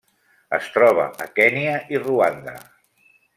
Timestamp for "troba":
0.77-1.05